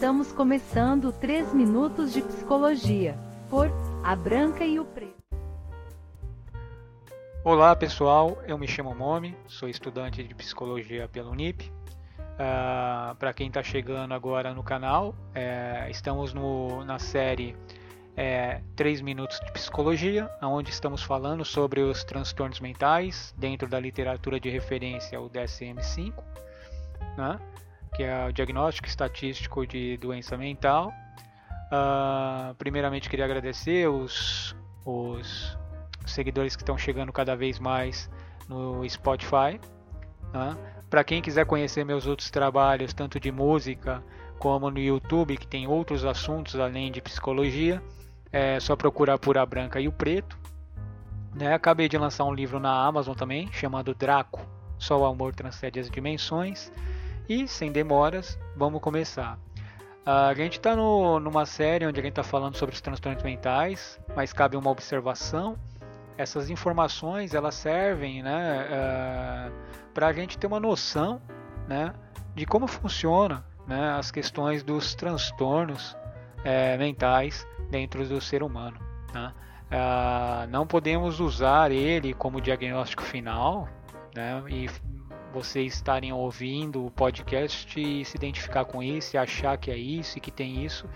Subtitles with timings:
[0.00, 3.18] Estamos começando 3 minutos de psicologia,
[3.50, 3.70] por
[4.02, 5.12] A Branca e o Preto.
[7.44, 11.70] Olá pessoal, eu me chamo Momi, sou estudante de psicologia pela Unip.
[12.18, 17.54] Uh, Para quem está chegando agora no canal, é, estamos no, na série
[18.16, 24.40] é, 3 minutos de psicologia, onde estamos falando sobre os transtornos mentais dentro da literatura
[24.40, 26.14] de referência, o DSM-5,
[27.18, 27.38] né,
[28.00, 30.90] que é o diagnóstico estatístico de doença mental.
[31.70, 35.58] Uh, primeiramente queria agradecer os, os
[36.06, 38.10] seguidores que estão chegando cada vez mais
[38.48, 39.60] no Spotify.
[40.32, 40.56] Né?
[40.88, 44.02] Para quem quiser conhecer meus outros trabalhos, tanto de música
[44.38, 47.82] como no YouTube, que tem outros assuntos além de psicologia,
[48.32, 50.38] é só procurar por A Branca e o Preto.
[51.34, 51.52] Né?
[51.52, 54.40] Acabei de lançar um livro na Amazon também, chamado Draco,
[54.78, 56.72] Só o Amor Transcende as Dimensões.
[57.30, 59.38] E, sem demoras, vamos começar.
[60.04, 64.00] Uh, a gente está numa série onde a gente está falando sobre os transtornos mentais,
[64.16, 65.56] mas cabe uma observação.
[66.18, 69.50] Essas informações elas servem né, uh, ah,
[69.94, 71.22] para a gente ter uma noção
[71.68, 71.94] né,
[72.34, 78.76] de como funciona né, as questões dos transtornos uh, mentais dentro do ser humano.
[79.14, 79.32] Né?
[79.70, 83.68] Uh, não podemos usar ele como diagnóstico final
[84.16, 84.42] né?
[84.48, 84.68] e
[85.32, 90.18] vocês estarem ouvindo o podcast e se identificar com isso e achar que é isso
[90.18, 90.88] e que tem isso,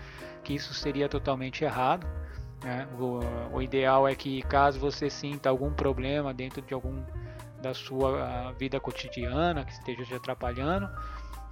[0.43, 2.05] que isso seria totalmente errado.
[2.63, 2.87] Né?
[2.99, 3.19] O,
[3.57, 7.03] o, ideal é que caso você sinta algum problema dentro de algum
[7.61, 10.89] da sua vida cotidiana que esteja te atrapalhando,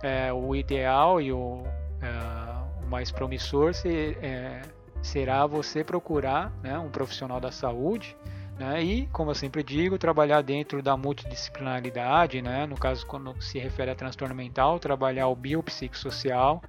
[0.02, 1.64] é, o ideal e o,
[2.02, 4.62] é, o mais promissor se, é,
[5.02, 8.16] será você procurar né, um profissional da saúde
[8.58, 13.58] né, e, como eu sempre digo, trabalhar dentro da multidisciplinaridade, né, no caso quando se
[13.60, 16.62] refere a transtorno mental, trabalhar o biopsicossocial,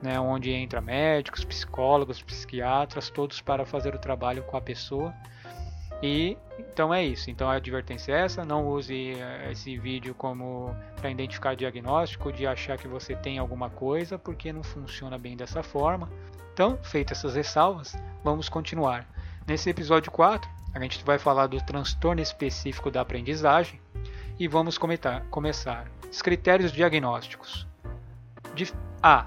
[0.00, 5.14] né, onde entra médicos, psicólogos, psiquiatras, todos para fazer o trabalho com a pessoa.
[6.02, 7.30] E então é isso.
[7.30, 12.46] Então a advertência é essa: não use eh, esse vídeo como para identificar diagnóstico, de
[12.46, 16.08] achar que você tem alguma coisa, porque não funciona bem dessa forma.
[16.52, 17.94] Então, feitas essas ressalvas,
[18.24, 19.06] vamos continuar.
[19.46, 23.80] Nesse episódio 4, a gente vai falar do transtorno específico da aprendizagem
[24.38, 25.86] e vamos comentar, começar.
[26.10, 27.66] Os critérios diagnósticos.
[29.02, 29.26] A.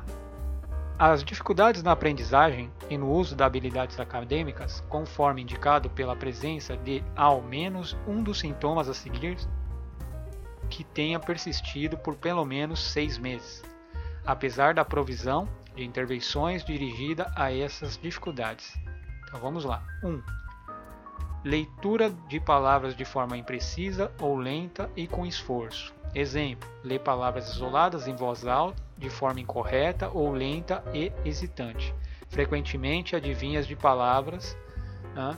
[0.97, 7.03] As dificuldades na aprendizagem e no uso das habilidades acadêmicas, conforme indicado pela presença de
[7.15, 9.37] ao menos um dos sintomas a seguir
[10.69, 13.63] que tenha persistido por pelo menos seis meses,
[14.25, 18.77] apesar da provisão de intervenções dirigida a essas dificuldades.
[19.27, 19.83] Então vamos lá.
[20.03, 20.09] 1.
[20.09, 20.23] Um,
[21.43, 25.93] leitura de palavras de forma imprecisa ou lenta e com esforço.
[26.13, 31.93] Exemplo: ler palavras isoladas em voz alta, de forma incorreta ou lenta e hesitante.
[32.27, 34.57] Frequentemente adivinhas de palavras
[35.15, 35.37] né?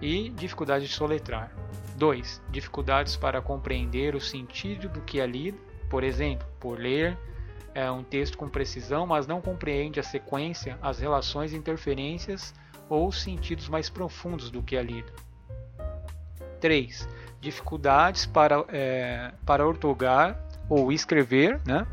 [0.00, 1.52] e dificuldade de soletrar.
[1.96, 2.42] 2.
[2.50, 5.58] Dificuldades para compreender o sentido do que é lido,
[5.90, 7.16] por exemplo, por ler
[7.74, 12.54] é um texto com precisão, mas não compreende a sequência, as relações, interferências
[12.88, 15.12] ou sentidos mais profundos do que é lido.
[16.62, 17.06] 3.
[17.40, 21.86] Dificuldades para, é, para ortogar ou escrever, né?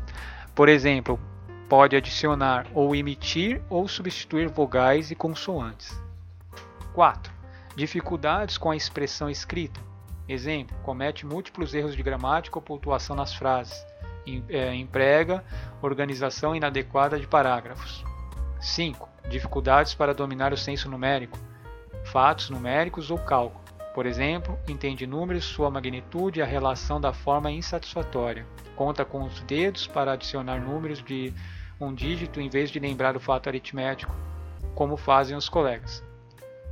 [0.54, 1.20] por exemplo,
[1.68, 6.00] pode adicionar ou emitir ou substituir vogais e consoantes.
[6.94, 7.32] 4.
[7.76, 9.80] Dificuldades com a expressão escrita.
[10.28, 13.84] Exemplo, comete múltiplos erros de gramática ou pontuação nas frases
[14.48, 15.44] é, emprega
[15.82, 18.04] organização inadequada de parágrafos.
[18.60, 19.08] 5.
[19.28, 21.38] Dificuldades para dominar o senso numérico,
[22.04, 23.69] fatos numéricos ou cálculo.
[23.94, 28.46] Por exemplo, entende números, sua magnitude e a relação da forma insatisfatória.
[28.76, 31.34] Conta com os dedos para adicionar números de
[31.80, 34.14] um dígito em vez de lembrar o fato aritmético,
[34.74, 36.04] como fazem os colegas.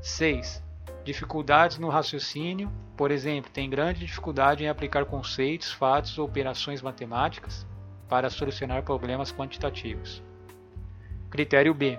[0.01, 0.63] 6.
[1.03, 7.67] Dificuldades no raciocínio, por exemplo, tem grande dificuldade em aplicar conceitos, fatos ou operações matemáticas
[8.09, 10.23] para solucionar problemas quantitativos.
[11.31, 11.99] Critério B.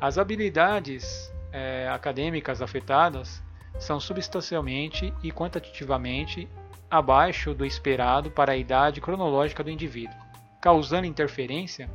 [0.00, 3.42] As habilidades é, acadêmicas afetadas
[3.78, 6.48] são substancialmente e quantitativamente
[6.90, 10.16] abaixo do esperado para a idade cronológica do indivíduo,
[10.60, 11.90] causando interferência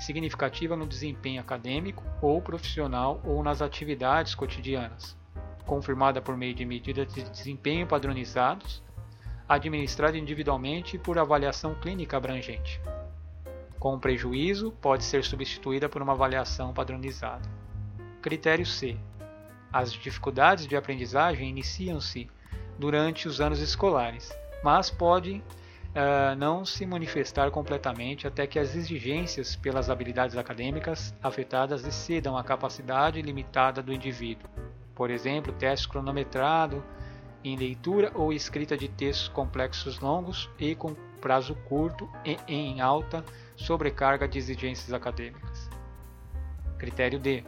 [0.00, 5.16] significativa no desempenho acadêmico ou profissional ou nas atividades cotidianas,
[5.64, 8.82] confirmada por meio de medidas de desempenho padronizados,
[9.48, 12.80] administrada individualmente por avaliação clínica abrangente.
[13.78, 17.48] Com prejuízo, pode ser substituída por uma avaliação padronizada.
[18.20, 18.96] Critério C.
[19.72, 22.28] As dificuldades de aprendizagem iniciam-se
[22.78, 24.30] durante os anos escolares,
[24.62, 31.86] mas podem uh, não se manifestar completamente até que as exigências pelas habilidades acadêmicas afetadas
[31.86, 34.48] excedam a capacidade limitada do indivíduo.
[34.94, 36.84] Por exemplo, teste cronometrado
[37.44, 43.24] em leitura ou escrita de textos complexos longos e com prazo curto e em alta
[43.56, 45.70] sobrecarga de exigências acadêmicas.
[46.78, 47.44] Critério D.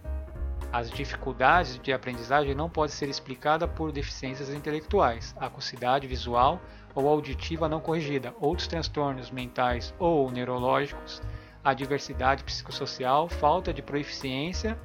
[0.74, 6.60] As dificuldades de aprendizagem não podem ser explicadas por deficiências intelectuais, acuidade visual
[6.96, 11.22] ou auditiva não corrigida, outros transtornos mentais ou neurológicos,
[11.62, 14.76] a diversidade psicossocial, falta de proficiência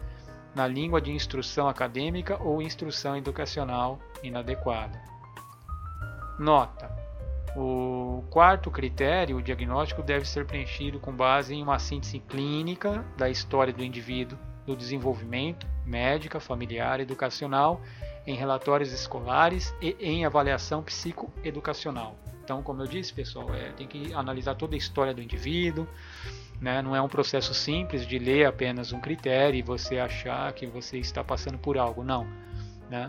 [0.54, 5.02] na língua de instrução acadêmica ou instrução educacional inadequada.
[6.38, 6.96] Nota:
[7.56, 13.28] o quarto critério, o diagnóstico, deve ser preenchido com base em uma síntese clínica da
[13.28, 14.38] história do indivíduo,
[14.70, 17.82] do desenvolvimento, médica, familiar, educacional,
[18.28, 22.16] em relatórios escolares e em avaliação psicoeducacional.
[22.44, 25.88] Então, como eu disse, pessoal, é, tem que analisar toda a história do indivíduo,
[26.62, 26.84] né?
[26.84, 31.00] Não é um processo simples de ler apenas um critério e você achar que você
[31.00, 32.04] está passando por algo.
[32.04, 32.28] Não.
[32.90, 33.08] Né?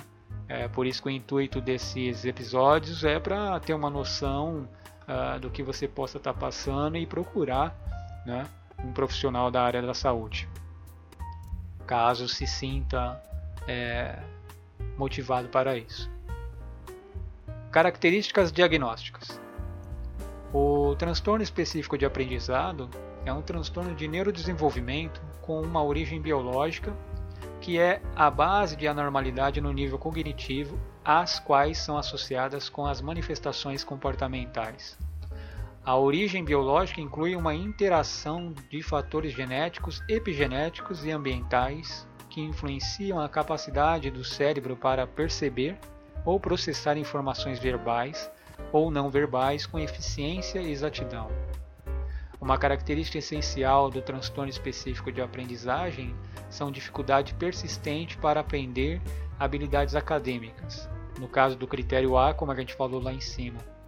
[0.49, 4.67] É por isso que o intuito desses episódios é para ter uma noção
[5.07, 7.77] uh, do que você possa estar passando e procurar
[8.25, 8.47] né,
[8.83, 10.49] um profissional da área da saúde.
[11.91, 13.21] Caso se sinta
[13.67, 14.17] é,
[14.97, 16.09] motivado para isso.
[17.73, 19.41] Características diagnósticas.
[20.55, 22.89] O transtorno específico de aprendizado
[23.27, 26.95] é um transtorno de neurodesenvolvimento com uma origem biológica
[27.61, 33.01] que é a base de anormalidade no nível cognitivo, as quais são associadas com as
[33.01, 34.97] manifestações comportamentais.
[35.85, 43.29] A origem biológica inclui uma interação de fatores genéticos, epigenéticos e ambientais que influenciam a
[43.29, 45.79] capacidade do cérebro para perceber
[46.25, 48.31] ou processar informações verbais
[48.71, 51.29] ou não verbais com eficiência e exatidão.
[52.39, 56.15] Uma característica essencial do transtorno específico de aprendizagem
[56.51, 59.01] são dificuldade persistente para aprender
[59.39, 60.89] habilidades acadêmicas,
[61.19, 63.80] no caso do critério A, como a gente falou lá em cima.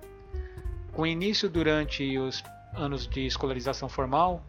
[0.92, 2.44] Com início durante os
[2.74, 4.44] anos de escolarização formal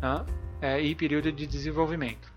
[0.00, 0.24] né,
[0.60, 2.32] é, e período de desenvolvimento.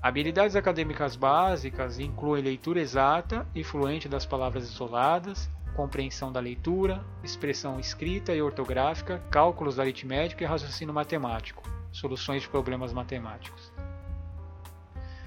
[0.00, 7.78] Habilidades acadêmicas básicas incluem leitura exata e fluente das palavras isoladas, compreensão da leitura, expressão
[7.80, 11.62] escrita e ortográfica, cálculos aritmético e raciocínio matemático,
[11.92, 13.72] soluções de problemas matemáticos.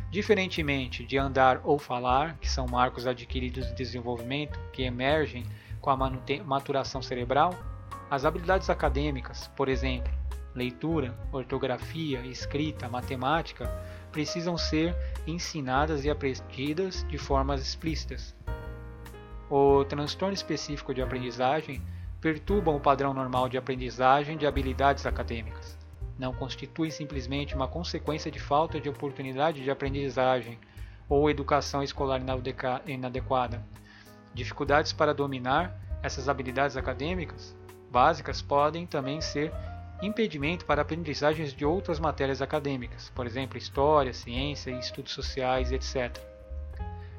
[0.10, 5.46] Diferentemente de andar ou falar, que são marcos adquiridos de desenvolvimento que emergem
[5.82, 5.98] com a
[6.46, 7.56] maturação cerebral,
[8.10, 10.12] as habilidades acadêmicas, por exemplo,
[10.56, 13.68] leitura, ortografia, escrita, matemática,
[14.12, 14.96] precisam ser
[15.28, 18.36] ensinadas e aprendidas de formas explícitas,
[19.50, 21.82] o transtorno específico de aprendizagem
[22.20, 25.78] perturba o padrão normal de aprendizagem de habilidades acadêmicas.
[26.20, 30.60] Não constitui simplesmente uma consequência de falta de oportunidade de aprendizagem
[31.08, 32.22] ou educação escolar
[32.86, 33.64] inadequada.
[34.34, 37.56] Dificuldades para dominar essas habilidades acadêmicas
[37.90, 39.52] básicas podem também ser
[40.02, 46.16] impedimento para aprendizagens de outras matérias acadêmicas, por exemplo, história, ciência, estudos sociais, etc.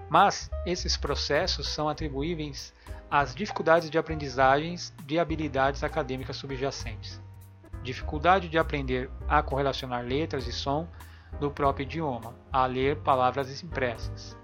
[0.08, 2.72] Mas esses processos são atribuíveis
[3.10, 7.20] às dificuldades de aprendizagens de habilidades acadêmicas subjacentes.
[7.82, 10.86] Dificuldade de aprender a correlacionar letras e som
[11.40, 14.37] do próprio idioma, a ler palavras impressas.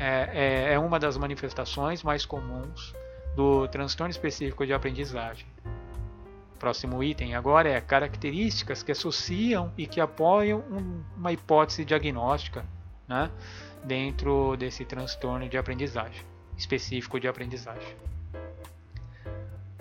[0.00, 2.94] É, é, é uma das manifestações mais comuns
[3.36, 5.46] do transtorno específico de aprendizagem.
[6.58, 12.64] Próximo item agora é características que associam e que apoiam um, uma hipótese diagnóstica.
[13.06, 13.30] Né?
[13.84, 16.22] dentro desse transtorno de aprendizagem,
[16.56, 17.96] específico de aprendizagem.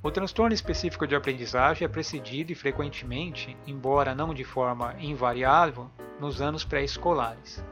[0.02, 6.42] O transtorno específico de aprendizagem é precedido e frequentemente, embora não de forma invariável, nos
[6.42, 7.64] anos pré-escolares,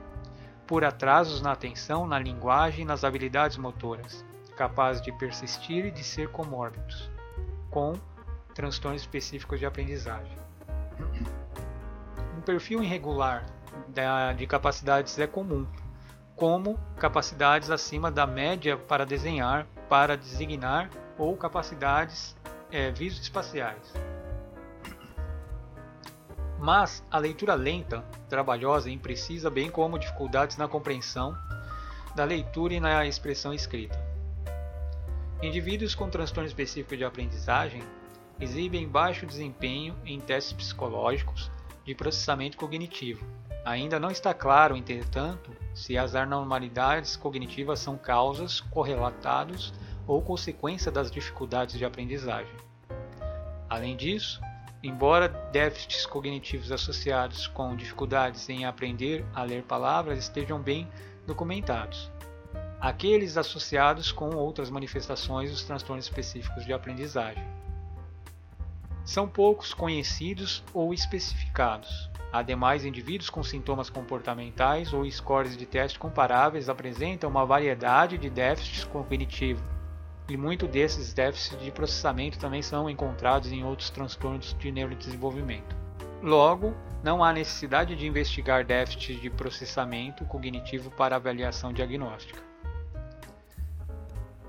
[0.67, 4.25] por atrasos na atenção, na linguagem e nas habilidades motoras,
[4.57, 7.09] capazes de persistir e de ser comórbidos,
[7.71, 7.93] com
[8.53, 10.37] transtorno específico de aprendizagem.
[12.37, 13.45] Um perfil irregular
[14.35, 15.65] de capacidades é comum,
[16.35, 22.35] como capacidades acima da média para desenhar, para designar ou capacidades
[22.71, 23.93] é, visoespaciais.
[26.59, 31.37] Mas a leitura lenta, trabalhosa e imprecisa, bem como dificuldades na compreensão
[32.15, 33.99] da leitura e na expressão escrita.
[35.41, 37.83] Indivíduos com transtorno específico de aprendizagem
[38.39, 41.51] exibem baixo desempenho em testes psicológicos
[41.85, 43.25] de processamento cognitivo.
[43.63, 49.73] Ainda não está claro, entretanto, se as anormalidades cognitivas são causas, correlatados
[50.07, 52.55] ou consequência das dificuldades de aprendizagem.
[53.69, 54.41] Além disso,
[54.83, 60.87] embora déficits cognitivos associados com dificuldades em aprender a ler palavras estejam bem
[61.25, 62.11] documentados,
[62.79, 67.43] aqueles associados com outras manifestações dos transtornos específicos de aprendizagem
[69.07, 72.09] são poucos conhecidos ou especificados.
[72.31, 78.83] Ademais, indivíduos com sintomas comportamentais ou scores de teste comparáveis apresentam uma variedade de déficits
[78.83, 79.63] cognitivos,
[80.29, 85.75] e muitos desses déficits de processamento também são encontrados em outros transtornos de neurodesenvolvimento.
[86.21, 92.41] Logo, não há necessidade de investigar déficits de processamento cognitivo para avaliação diagnóstica.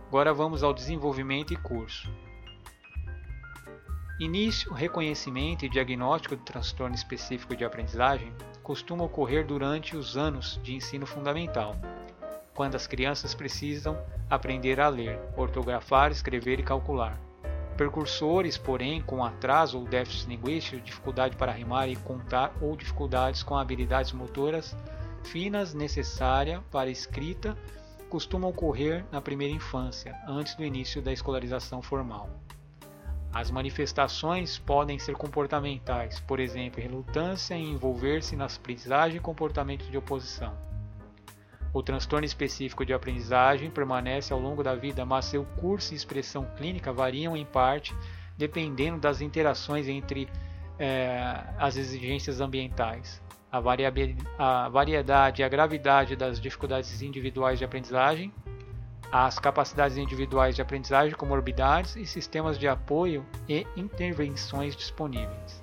[0.09, 2.11] Agora vamos ao desenvolvimento e curso.
[4.19, 8.33] Início, reconhecimento e diagnóstico do transtorno específico de aprendizagem
[8.63, 11.77] costuma ocorrer durante os anos de ensino fundamental,
[12.59, 13.97] quando as crianças precisam
[14.29, 17.17] aprender a ler, ortografar, escrever e calcular.
[17.77, 23.57] Percursores, porém, com atraso ou déficit linguístico, dificuldade para rimar e contar ou dificuldades com
[23.57, 24.77] habilidades motoras
[25.23, 27.57] finas necessárias para escrita,
[28.11, 32.29] costumam ocorrer na primeira infância, antes do início da escolarização formal.
[33.33, 39.97] As manifestações podem ser comportamentais, por exemplo, relutância em envolver-se nas aprendizagens e comportamentos de
[39.97, 40.67] oposição.
[41.73, 46.47] O transtorno específico de aprendizagem permanece ao longo da vida, mas seu curso e expressão
[46.57, 47.95] clínica variam em parte
[48.37, 50.29] dependendo das interações entre
[50.79, 53.21] eh, as exigências ambientais.
[53.51, 53.59] A,
[54.39, 58.33] a variedade e a gravidade das dificuldades individuais de aprendizagem
[59.11, 65.63] as capacidades individuais de aprendizagem, comorbidades e sistemas de apoio e intervenções disponíveis.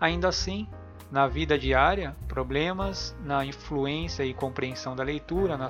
[0.00, 0.68] Ainda assim,
[1.10, 5.68] na vida diária, problemas na influência e compreensão da leitura, na,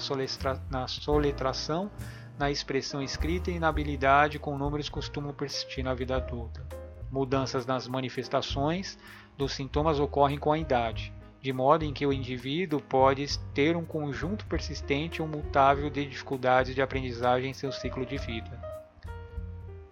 [0.70, 1.90] na soletração,
[2.38, 6.66] na expressão escrita e na habilidade com números costumam persistir na vida adulta.
[7.10, 8.98] Mudanças nas manifestações
[9.36, 13.84] dos sintomas ocorrem com a idade de modo em que o indivíduo pode ter um
[13.84, 18.60] conjunto persistente ou mutável de dificuldades de aprendizagem em seu ciclo de vida.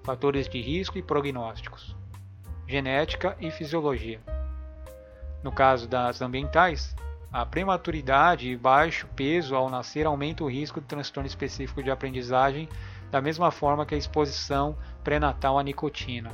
[0.03, 1.97] Fatores de risco e prognósticos:
[2.67, 4.21] genética e fisiologia.
[5.43, 6.95] No caso das ambientais,
[7.33, 12.69] a prematuridade e baixo peso ao nascer aumenta o risco de transtorno específico de aprendizagem,
[13.11, 16.33] da mesma forma que a exposição pré-natal à nicotina.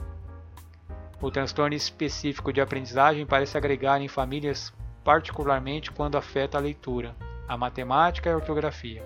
[1.21, 7.15] O transtorno específico de aprendizagem parece agregar em famílias particularmente quando afeta a leitura,
[7.49, 9.03] a matemática e a ortografia.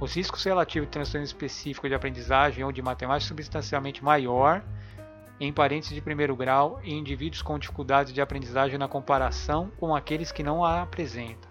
[0.00, 4.62] Os riscos relativos de transtorno específico de aprendizagem ou de matemática substancialmente maior
[5.40, 10.32] em parentes de primeiro grau e indivíduos com dificuldades de aprendizagem na comparação com aqueles
[10.32, 11.50] que não a apresentam.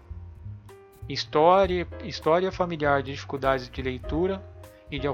[1.07, 4.43] História, história familiar de dificuldades de leitura
[4.91, 5.07] e de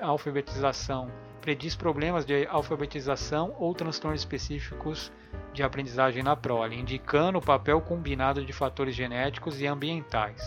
[0.00, 1.10] alfabetização
[1.44, 5.12] prediz problemas de alfabetização ou transtornos específicos
[5.52, 10.42] de aprendizagem na prole, indicando o papel combinado de fatores genéticos e ambientais.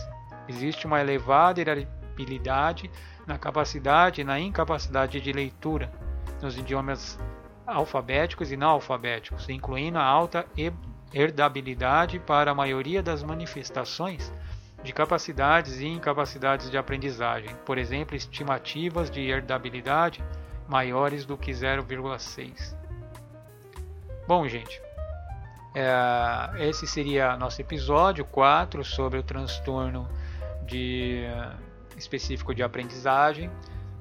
[0.48, 2.90] Existe uma elevada heredabilidade
[3.24, 5.88] na capacidade e na incapacidade de leitura
[6.42, 7.16] nos idiomas
[7.68, 10.46] alfabéticos e não alfabéticos, incluindo a alta
[11.12, 14.32] herdabilidade para a maioria das manifestações
[14.82, 20.24] de capacidades e incapacidades de aprendizagem, por exemplo, estimativas de herdabilidade
[20.68, 22.76] maiores do que 0,6.
[24.26, 24.80] Bom, gente,
[25.74, 30.08] é, esse seria nosso episódio 4 sobre o transtorno
[30.64, 31.24] de,
[31.96, 33.50] específico de aprendizagem.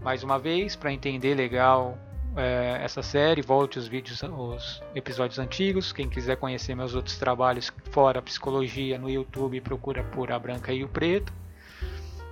[0.03, 1.97] Mais uma vez, para entender legal
[2.37, 5.91] é, essa série, volte os vídeos, os episódios antigos.
[5.91, 10.83] Quem quiser conhecer meus outros trabalhos fora psicologia no YouTube, procura por A Branca e
[10.83, 11.33] o Preto.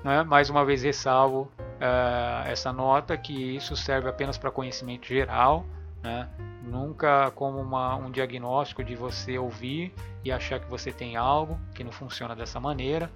[0.03, 0.23] Né?
[0.23, 5.65] Mais uma vez ressalvo uh, essa nota que isso serve apenas para conhecimento geral,
[6.03, 6.29] né?
[6.61, 9.91] nunca como uma, um diagnóstico de você ouvir
[10.23, 13.09] e achar que você tem algo que não funciona dessa maneira,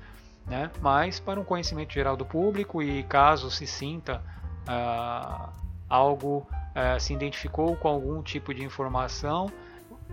[0.48, 0.72] né?
[0.82, 4.24] mas para um conhecimento geral do público e caso se sinta
[4.68, 9.52] uh, algo, uh, se identificou com algum tipo de informação,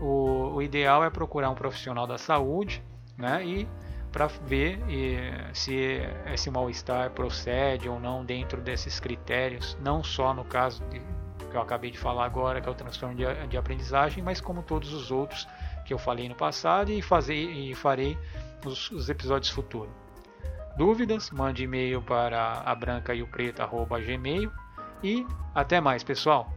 [0.00, 2.82] o, o ideal é procurar um profissional da saúde
[3.16, 3.44] né?
[3.44, 3.68] e
[4.12, 4.80] para ver
[5.52, 6.00] se
[6.32, 11.00] esse mal-estar procede ou não dentro desses critérios, não só no caso de,
[11.50, 14.62] que eu acabei de falar agora, que é o transtorno de, de aprendizagem, mas como
[14.62, 15.46] todos os outros
[15.84, 18.16] que eu falei no passado e, fazer, e farei
[18.64, 19.92] nos episódios futuros.
[20.78, 21.30] Dúvidas?
[21.30, 22.74] Mande e-mail para a
[25.02, 26.55] E até mais, pessoal!